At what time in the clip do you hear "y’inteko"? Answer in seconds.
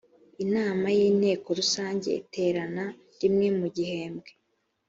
0.97-1.47